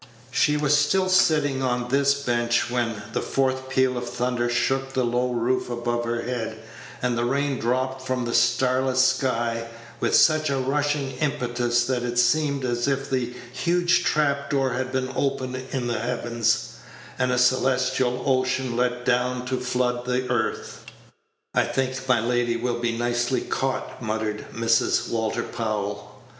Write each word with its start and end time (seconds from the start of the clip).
She 0.31 0.57
was 0.57 0.75
still 0.75 1.09
sitting 1.09 1.61
on 1.61 1.89
this 1.89 2.15
bench, 2.15 2.71
when 2.71 3.03
the 3.13 3.21
fourth 3.21 3.69
peal 3.69 3.99
of 3.99 4.09
thunder 4.09 4.49
shook 4.49 4.93
the 4.93 5.03
low 5.03 5.29
roof 5.31 5.69
above 5.69 6.05
her 6.05 6.23
head, 6.23 6.57
and 7.03 7.15
the 7.15 7.23
rain 7.23 7.59
dropped 7.59 8.01
from 8.07 8.25
the 8.25 8.33
starless 8.33 9.05
sky 9.05 9.67
with 9.99 10.15
such 10.15 10.49
a 10.49 10.57
rushing 10.57 11.11
impetus 11.17 11.85
that 11.85 12.01
it 12.01 12.17
seemed 12.17 12.65
as 12.65 12.87
if 12.87 13.11
a 13.13 13.29
huge 13.53 14.03
trap 14.03 14.49
door 14.49 14.73
had 14.73 14.91
been 14.91 15.13
opened 15.15 15.57
in 15.71 15.85
the 15.85 15.99
heavens, 15.99 16.77
and 17.19 17.31
a 17.31 17.37
celestial 17.37 18.23
ocean 18.25 18.75
let 18.75 19.05
down 19.05 19.45
to 19.45 19.59
flood 19.59 20.05
the 20.05 20.27
earth. 20.31 20.83
"I 21.53 21.63
think 21.65 22.09
my 22.09 22.19
lady 22.19 22.55
will 22.57 22.79
be 22.79 22.97
nicely 22.97 23.41
caught," 23.41 24.01
muttered 24.01 24.47
Mrs. 24.51 25.11
Walter 25.11 25.43
Powell. 25.43 26.23